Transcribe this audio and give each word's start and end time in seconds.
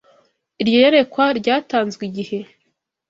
Iryo 0.61 0.77
yerekwa 0.83 1.25
ryatanzwe 1.39 2.01
igihe 2.09 2.37